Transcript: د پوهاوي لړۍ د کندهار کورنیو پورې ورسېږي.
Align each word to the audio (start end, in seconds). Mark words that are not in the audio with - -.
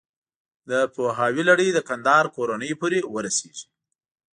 د 0.69 0.71
پوهاوي 0.95 1.43
لړۍ 1.49 1.69
د 1.73 1.79
کندهار 1.89 2.25
کورنیو 2.35 2.79
پورې 2.81 2.99
ورسېږي. 3.13 3.65